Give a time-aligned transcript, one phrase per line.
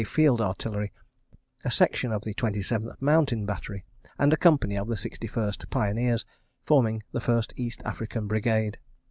[0.03, 0.91] Field Artillery,
[1.63, 3.85] a section of the 27th Mountain Battery,
[4.17, 6.25] and a company of the 61st Pioneers,
[6.63, 8.79] forming the First East African Brigade.